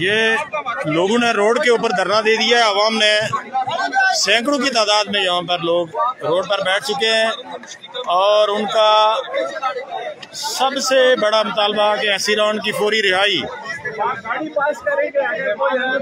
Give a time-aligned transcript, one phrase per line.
[0.00, 0.36] ये
[0.86, 3.10] लोगों ने रोड के ऊपर धरना दे दिया है अवाम ने।
[4.18, 5.90] सैकड़ों की तादाद में यहाँ पर लोग
[6.24, 7.30] रोड पर बैठ चुके हैं
[8.14, 8.88] और उनका
[10.34, 13.42] सबसे बड़ा मुतालबा कि एसीरॉन की फौरी रिहाई।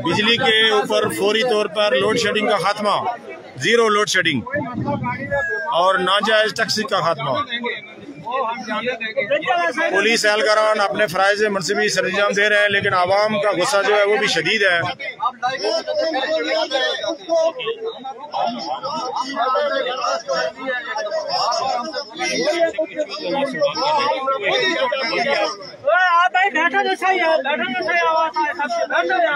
[0.05, 2.95] बिजली के ऊपर फौरी तौर पर लोड शेडिंग का खात्मा,
[3.59, 4.43] ज़ीरो लोड शेडिंग
[5.75, 7.33] और नाजायज टैक्सी का खात्मा।
[9.91, 14.05] पुलिस एहलकारान अपने फ़राइज मनसबी सरंजाम दे रहे हैं, लेकिन आवाम का गुस्सा जो है
[14.07, 14.81] वो भी शदीद है।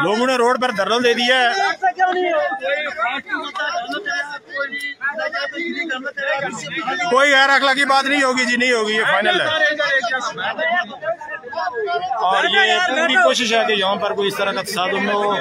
[0.04, 1.48] लोगों ने रोड पर धरना दे दिया है।
[7.10, 9.46] कोई गैर अखलाकी बात नहीं होगी जी, नहीं होगी, ये फाइनल है।
[12.28, 15.36] और ये पूरी कोशिश है कि यहाँ पर कोई इस तरह का तसादुम हो।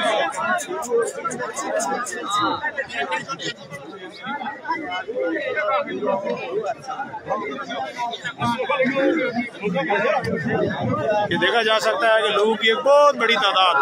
[11.31, 13.75] ये देखा जा सकता है कि लोगों की एक बहुत बड़ी तादाद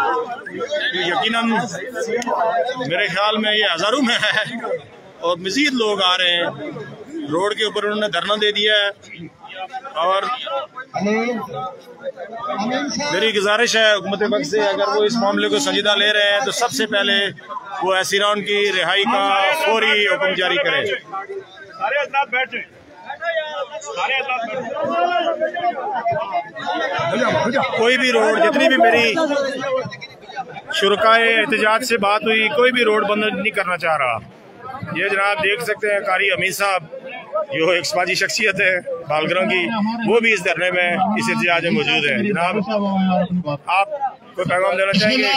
[0.96, 1.46] यकीनन
[2.88, 4.44] मेरे ख्याल में ये हज़ारों में है।
[5.22, 6.46] और मज़ीद लोग आ रहे हैं।
[7.30, 8.90] रोड के ऊपर उन्होंने धरना दे दिया है।
[9.98, 10.24] और
[13.12, 16.44] मेरी गुजारिश है हुकूमत वक्त से अगर वो इस मामले को संजीदा ले रहे हैं
[16.44, 17.14] तो सबसे पहले
[17.82, 19.22] वो एसीरान की रिहाई का
[19.64, 20.82] फौरी हुक्म जारी करें।
[27.78, 29.14] कोई भी रोड जितनी भी मेरी
[30.76, 34.18] शुरकाए एहतजाज से बात हुई कोई भी रोड बंद नहीं करना चाह रहा।
[34.96, 36.82] ये जनाब देख सकते हैं कारी अमीर साहब
[37.48, 38.74] जो एक समाजी शख्सियत है
[39.08, 39.62] बालगरों की
[40.08, 40.88] वो भी इस धरने में
[41.18, 42.54] इस एहतजाज में मौजूद है। जनाब
[43.70, 43.88] आप
[44.36, 45.28] कोई पैगाम देना चाहेंगे?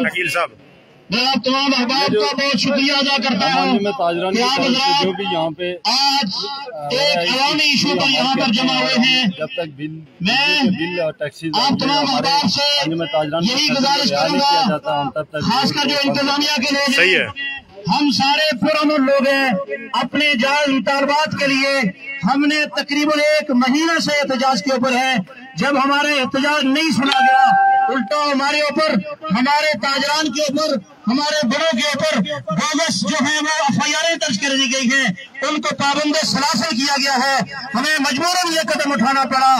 [0.00, 0.50] वकील साहब।
[1.10, 3.78] मैं आप तमाम अहबाब का बहुत शुक्रिया अदा करता हूँ
[5.02, 6.30] जो भी यहाँ पे आज
[6.94, 9.94] एक अवामी इशू पर यहाँ पर जमा हुए हैं। जब तक बिल
[10.28, 14.52] मैं बिल और टैक्सी आप तमाम अहबाब से यही गुजारिश करूँगा
[15.40, 17.26] खासकर जो इंतजामिया के लोग सही है।
[17.88, 19.50] हम सारे पुरमन लोग हैं।
[20.00, 21.80] अपने जायज़ मुतालबात के लिए
[22.24, 25.18] हमने तकरीबन एक महीना से एहतजाज के ऊपर है।
[25.58, 28.90] जब हमारे एहतजाज नहीं सुना गया उल्टा हमारे ऊपर
[29.36, 30.68] हमारे ताजरान के ऊपर
[31.08, 32.14] हमारे बड़ों के ऊपर
[32.50, 35.04] बोगस जो है वो एफ़ आई आर दर्ज कर दी गई है।
[35.48, 37.36] उनको पाबंद सलासल किया गया है।
[37.74, 39.52] हमें मजबूरन ये कदम उठाना पड़ा।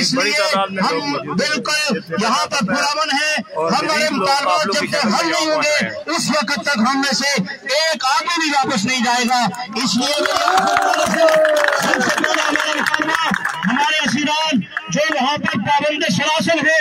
[0.00, 1.82] इसलिए हम बिल्कुल
[2.22, 3.32] यहाँ पर पुरावन है।
[3.76, 5.76] हमारे मुतालबा जब तक हल नहीं होंगे
[6.16, 9.40] उस वक्त तक हम में से एक आदमी भी वापस नहीं जाएगा।
[9.84, 10.16] इसलिए
[11.82, 13.20] सबसे पहले हमारा मुकाबला
[13.66, 14.54] हमारे असीरान
[15.02, 16.80] जो वहाँ पर पाबंद शरासन है,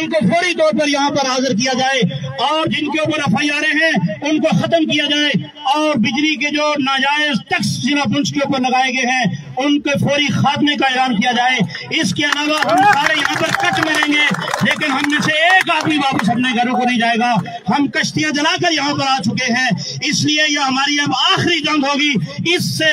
[0.00, 2.00] उनको फौरी तौर पर यहाँ पर हाजिर किया जाए,
[2.40, 3.92] और जिनके ऊपर एफ़ आई आर हैं,
[4.30, 5.30] उनको खत्म किया जाए,
[5.74, 10.28] और बिजली के जो नाजायज टैक्स जिला पुंछ के ऊपर लगाए गए हैं उनके फौरी
[10.30, 11.58] खात्मे का ऐलान किया जाए।
[12.00, 14.24] इसके अलावा हम सारे यहाँ पर कट मिलेंगे
[14.64, 17.32] लेकिन हम में से एक आदमी वापस अपने घरों को नहीं जाएगा।
[17.68, 19.70] हम कश्तियाँ जलाकर यहाँ पर आ चुके हैं।
[20.04, 22.12] इसलिए यह हमारी अब आखिरी जंग होगी।
[22.54, 22.90] इससे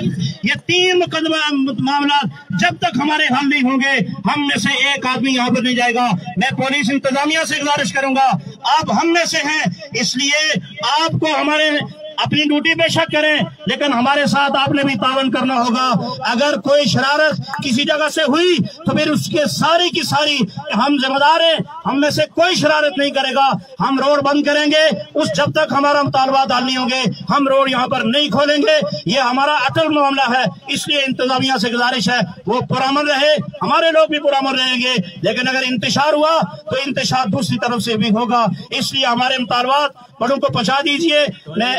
[0.47, 1.37] ये तीन मुकदमा,
[1.81, 2.21] मामला
[2.59, 3.95] जब तक हमारे हल नहीं होंगे,
[4.29, 6.07] हम में से एक आदमी यहाँ पर नहीं जाएगा।
[6.39, 8.25] मैं पुलिस इंतजामिया से गुजारिश करूँगा।
[8.69, 9.63] आप हम में से हैं,
[9.95, 10.49] इसलिए
[10.89, 11.69] आपको हमारे
[12.19, 15.87] अपनी ड्यूटी बेशक करें, लेकिन हमारे साथ आपने भी तावन करना होगा।
[16.27, 20.37] अगर कोई शरारत किसी जगह से हुई तो फिर उसके सारी की सारी
[20.73, 23.47] हम जिम्मेदार हैं। हम में से कोई शरारत नहीं करेगा।
[23.79, 27.87] हम रोड बंद करेंगे, उस जब तक हमारा मुतालबात हल नहीं होंगे, हम रोड यहाँ
[27.87, 33.07] पर नहीं खोलेंगे। ये हमारा अटल मामला है, इसलिए इंतजामिया से गुजारिश है, वो पुरामन
[33.07, 34.93] रहे, हमारे लोग भी पुरामन रहेंगे।
[35.23, 40.37] लेकिन अगर इंतज़ार हुआ तो इंतज़ार दूसरी तरफ़ से भी होगा। इसलिए हमारे मुतालबात बड़ों
[40.37, 41.77] को पहुँचा दीजिए। मैं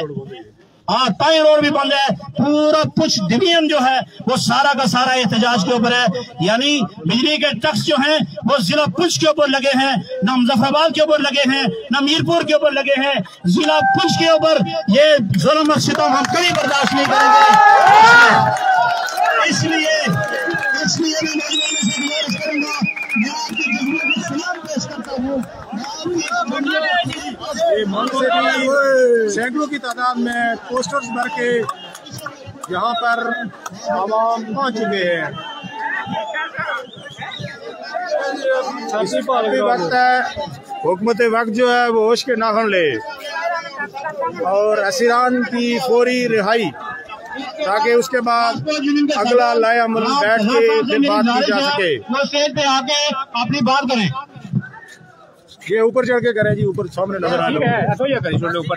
[0.90, 2.06] हाँ ताई रोड भी बंद है।
[2.36, 6.06] पूरा कुछ डिवीज़न जो है, वो सारा का सारा एहतजाज के ऊपर है।
[6.42, 9.94] यानी बिजली के टैक्स जो हैं, वो जिला पुंछ के ऊपर लगे हैं,
[10.24, 13.16] न मुजफ्फराबाद के ऊपर लगे हैं, न मीरपुर के ऊपर लगे हैं।
[13.46, 14.54] जिला पुंछ के ऊपर
[14.90, 15.06] ये
[15.38, 17.48] जुल्म सितम हम कभी बर्दाश्त नहीं करेंगे।
[19.50, 19.94] इसलिए
[20.84, 22.74] इसलिए मैं करूँगा।
[23.16, 23.32] मैं
[24.00, 25.36] को सलाम पेश करता हूँ।
[27.70, 31.50] मैं आपकी सैकड़ों की तादाद में पोस्टर्स भर के
[32.72, 33.18] यहाँ पर
[33.92, 35.30] आवाम पहुँच चुके हैं।
[39.62, 40.14] वक्त है
[40.84, 42.86] हुकूमत वक्त जो है वो होश के नाखन ले।
[44.46, 46.70] और असीरान की फौरी रिहाई
[47.60, 48.68] ताकि उसके बाद
[49.18, 49.50] अगला
[49.82, 52.24] अमल बैठ के फिर बात की जा सके। वो
[52.54, 53.06] पे आके
[53.42, 54.08] अपनी बात करें।
[55.70, 57.48] ये ऊपर चढ़ के करें जी ऊपर सामने नज़र आ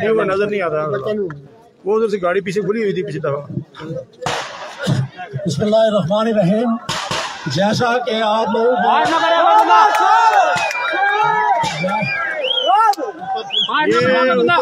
[0.10, 0.80] वो नज़र नहीं आता।
[1.86, 3.42] वो उधर से गाड़ी पीछे खुली हुई थी पिछली दफ़ा।
[5.36, 6.78] बिस्मिल्लाहिर्रहमानिर्रहीम।
[7.54, 8.70] जैसा कि आप लोग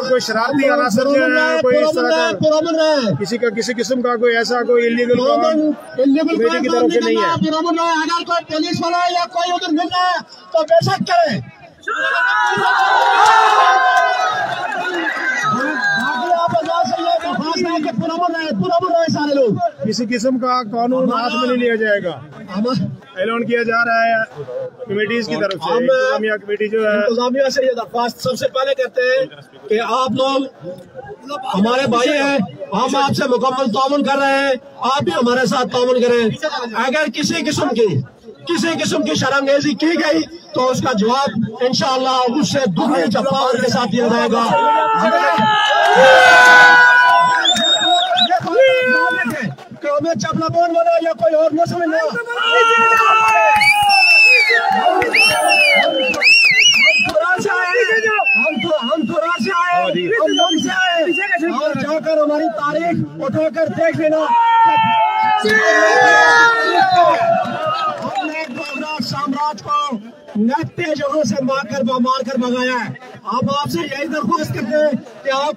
[0.09, 2.31] कोई शरारती अनासर है कोई इस तरह का
[3.19, 5.19] किसी का किसी किस्म का कोई ऐसा कोई इलीगल
[5.99, 10.07] इलीगल की तरफ़ से नहीं है। अगर कोई पुलिस वाला या कोई उधर मिल रहा
[10.07, 10.19] है
[10.53, 11.35] तो बेशक करें।
[17.91, 22.13] पुरमन रहे पुरमन रहे सारे लोग किसी किस्म का कानून हाथ में नहीं लिया जाएगा।
[23.21, 24.19] ऐलान किया जा रहा है
[24.81, 29.01] कमेटीज की तरफ़ से। इंतजामिया कमेटी जो है इंतजामिया से ये दरख्वास्त सबसे पहले कहते
[29.01, 29.21] हैं
[29.69, 30.38] कि आप लोग
[31.47, 32.38] हमारे भाई हैं
[32.73, 34.53] हम आपसे मुकम्मल ताउन कर रहे हैं
[34.91, 36.23] आप भी हमारे साथ ताउन करें।
[36.85, 37.88] अगर किसी किस्म की
[38.51, 40.21] किसी किस्म की शर्मगेजी की गई
[40.56, 44.44] तो उसका जवाब इंशाअल्लाह उससे दुगनी जवाब के साथ दिया जाएगा।
[49.92, 51.98] हमें चपला बोन बना या कोई और न समझना
[58.81, 59.15] हम तो
[60.27, 64.21] लोग से और जाकर हमारी तारीख उठाकर देख लेना।
[67.93, 69.79] हमने बाबरा साम्राज्य को
[70.39, 72.88] नकते जगहों से मार कर मार कर भगाया है।
[73.25, 75.55] हम आपसे यही दरख्वास्त करते हैं कि आप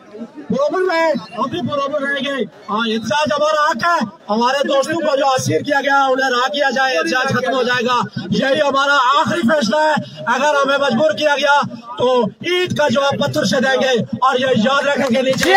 [0.50, 3.98] बरोबर रहे, हम भी बरोबर रहेंगे। हाँ एहतजाज हमारा हक है।
[4.30, 7.96] हमारे दोस्तों को जो असीर किया गया उन्हें रहा किया जाए एहतजाज खत्म हो जाएगा।
[8.32, 9.94] यही हमारा आखिरी फैसला है।
[10.26, 11.60] अगर हमें मजबूर किया गया
[11.98, 12.06] तो
[12.48, 15.54] ईद का जवाब पत्थर से देंगे और ये याद रखेंगे नीचे।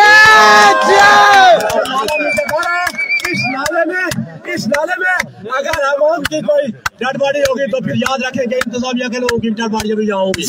[6.28, 6.68] की कोई
[7.02, 10.22] डेड बॉडी होगी तो फिर याद रखेंगे इंतजामिया के लोगों की डेड बॉडी भी यहाँ
[10.22, 10.44] होगी।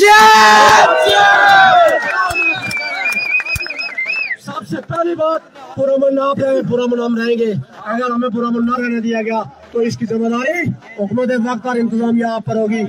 [4.47, 5.41] सबसे पहली बात
[5.77, 9.43] पुरमन आप रहे पुरमन हम रहेंगे। अगर हमें पुरमन न रहने दिया गया
[9.73, 10.69] तो इसकी ज़िम्मेदारी
[11.01, 12.83] हुकूमत वक्त और इंतजामिया आप पर होगी।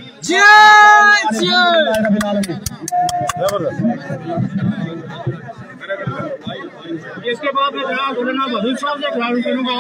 [7.32, 9.78] इसके बाद मैं जनाब मौलाना बदल साहब से गुजारिश करूँगा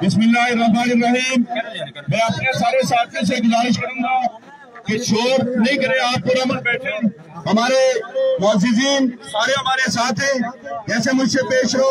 [0.00, 1.40] बिस्मिल्लाहिर्रहमानिर्रहीम।
[2.10, 4.14] मैं अपने सारे साथियों से गुजारिश करूँगा
[4.86, 6.94] कि शोर नहीं करें आप पुरमन बैठे।
[7.48, 7.82] हमारे
[8.40, 10.36] मोजीन सारे हमारे साथ हैं।
[10.88, 11.90] जैसे मुझसे पेश हो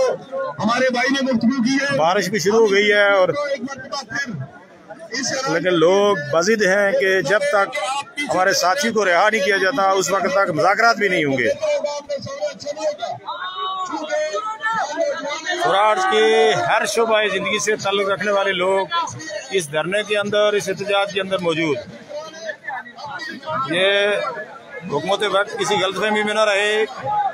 [0.61, 3.31] हमारे भाई ने गुफ्तगू की है। बारिश भी शुरू हो गई है और
[5.13, 7.71] तो लेकिन लोग बजिद हैं कि जब तक
[8.21, 11.49] हमारे साथी को रिहा नहीं किया जाता उस वक्त तक मुजाकरात भी नहीं होंगे।
[15.61, 16.21] स्वराज के
[16.63, 21.19] हर शोबा ज़िंदगी से ताल्लुक रखने वाले लोग इस धरने के अंदर, इस एहतजाज के
[21.19, 21.77] अंदर मौजूद।
[23.71, 23.89] ये
[24.91, 26.73] हुकूमत वक्त किसी गलतफहमी में न रहे।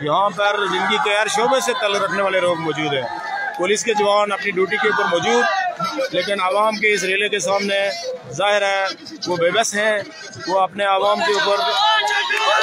[0.06, 3.06] यहाँ पर ज़िंदगी के हर शोबे से ताल्लुक रखने वाले लोग मौजूद हैं।
[3.58, 5.46] पुलिस के जवान अपनी ड्यूटी के ऊपर मौजूद,
[6.14, 7.80] लेकिन आवाम के इस रेले के सामने
[8.34, 8.88] ज़ाहिर है,
[9.28, 9.96] वो बेबस हैं।
[10.50, 11.58] वो अपने आवाम के ऊपर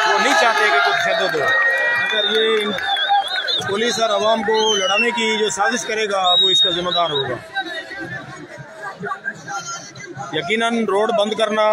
[0.05, 1.46] वो नहीं चाहते कि कुछ तशद हो।
[2.05, 2.44] अगर ये
[3.60, 7.36] पुलिस और आवाम को लड़ाने की जो साजिश करेगा, वो इसका जिम्मेदार होगा।
[10.34, 11.66] यकीनन रोड बंद करना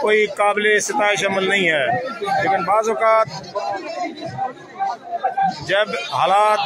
[0.00, 3.28] कोई काबिल सताइश अमल नहीं है। लेकिन बाज़ अवक़ात
[5.68, 6.60] जब हालात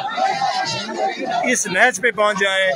[1.46, 2.70] इस नहज पे पहुँच जाए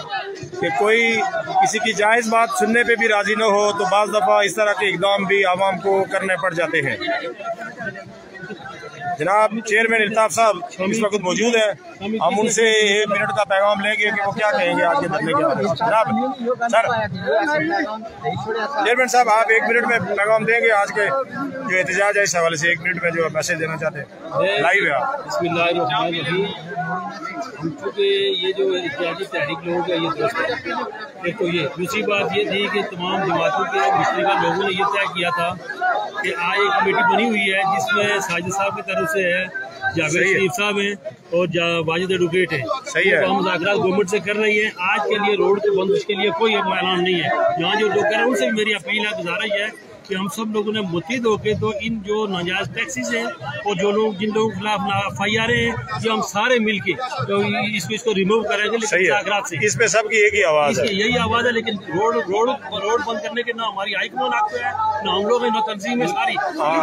[0.61, 4.43] कि कोई किसी की जायज़ बात सुनने पे भी राज़ी न हो तो बाज़ दफ़ा
[4.43, 6.97] इस तरह के इकदाम भी आवाम को करने पड़ जाते हैं।
[9.19, 11.69] जनाब चेयरमैन इल्ताफ साहब, इस वक्त मौजूद है।
[12.19, 15.43] हम उनसे एक मिनट का पैगाम लेंगे कि वो क्या कहेंगे आज के धरने के
[15.45, 16.07] में। जनाब,
[16.65, 16.85] सर
[18.85, 20.71] चेयरमैन साहब, आप एक मिनट में पैगाम देंगे?
[20.73, 23.99] आज के जो एहतजाज है, इस हवाले से एक मिनट में जो मैसेज देना चाहते
[23.99, 24.07] हैं।
[24.63, 26.47] लाइव है बिस्मिल्लाहिर्रहमानिर्रहीम।
[28.43, 30.47] ये जो इत्यादि तहरीक लोग हैं, ये दुरुस्त है
[31.29, 34.85] एक तो ये, दूसरी बात ये थी कि तमाम जमातों के मुश्तरका लोगों ने ये
[34.95, 35.49] तय किया था
[36.23, 39.47] कि आज एक कमेटी बनी हुई है, जिसमें साजिद साहब की तरफ़ से है
[39.97, 40.95] जावेद शरीफ साहब हैं
[41.35, 45.19] और वाजिद एडवोकेट हैं। सही है। तो हम गवर्नमेंट से कर रही है। आज के
[45.19, 47.31] लिए रोड के बंदिश के लिए कोई ऐलान नहीं है।
[47.61, 49.71] यहाँ जो लोग कर रहे हैं उनसे भी मेरी अपील है गुजारिश है
[50.09, 53.91] कि हम सब लोगों ने मुतद होके तो इन जो नाजायज टैक्सीज हैं और जो
[53.93, 56.93] लोग जिन लोगों के खिलाफ एफ़ आई आर हैं ये हम सारे मिल के
[57.29, 57.43] तो
[57.77, 61.47] इसको इसको रिमूव करेंगे सही लेकिन से। इसमें सबकी एक ही आवाज़ है। यही आवाज़
[61.47, 62.51] है लेकिन रोड रोड
[62.85, 64.73] रोड बंद करने के ना हमारी हाईकमान आते हैं
[65.05, 66.35] ना हम लोग हैं ना तंजीम है सारी।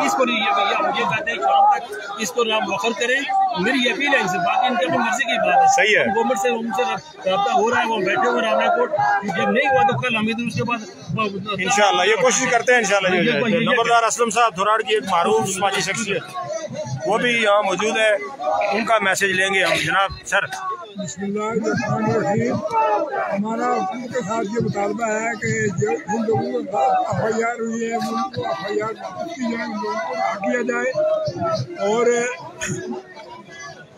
[0.08, 0.52] इसको नहीं ये
[1.04, 3.20] कहते हैं शाम तक इसको ना वखर करें।
[3.64, 6.50] मेरी अपील है इनसे बाकी इनकी अपनी मर्ज़ी की बात है। सही है। गवर्नमेंट से
[6.58, 6.84] उनसे
[7.32, 8.92] रब्ता हो रहा है वो बैठे हुए रामना कोर्ट।
[9.38, 10.80] जब नहीं हुआ तो कल हम इधर उसके बाद
[11.60, 16.24] इंशाल्लाह ये कोशिश करते हैं इंशाल्लाह। नंबरदार असलम साहब थोराड़ की एक मारूफ समाजी शख्सियत
[17.08, 18.14] वो भी यहाँ मौजूद है।
[18.78, 20.46] उनका मैसेज लेंगे हम। जनाब सर।
[23.30, 25.52] हमारा हुकूम के साथ ये मुतालबा है कि
[25.82, 29.30] जो जिन लोगों के साथ एफ़ आई आर हुई है उनको एफ़ आई आर वापस
[29.36, 30.90] की जाए उन लोगों को रिहा किया जाए।
[31.90, 32.06] और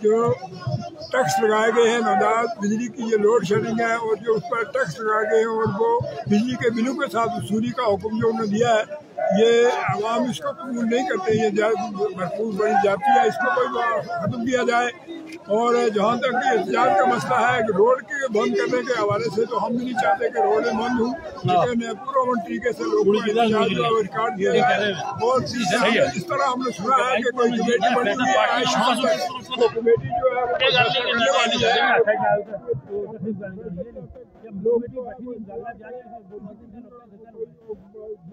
[0.03, 0.15] जो
[1.13, 4.63] टैक्स लगाए गए हैं नवदात बिजली की ये लोड शेडिंग है और जो उस पर
[4.77, 5.89] टैक्स लगाए गए हैं और वो
[6.29, 8.83] बिजली के बिलों के साथ वसूली का हुक्म जो उन्होंने दिया है
[9.39, 13.67] ये आवाम इसको कबूल नहीं करते ये भरपूर बड़ी जाती है इसको कोई
[14.07, 14.89] ख़त्म किया जाए।
[15.51, 19.29] और जहाँ तक ये एहतियात का मसला है कि रोड के बंद करने के हवाले
[19.35, 21.11] से तो हम भी नहीं चाहते कि रोडें बंद हों
[21.49, 23.45] लेकिन पूरा तरीके से लोगों को है
[24.01, 24.91] रिकॉर्ड दिया जाए।
[25.23, 28.37] और इस तरह हमने सुना है कि कोई कमेटी बनी हुई है
[29.51, 30.55] तो कमेटी जो है वो
[31.07, 31.75] करने वाली है।
[34.63, 34.81] लोग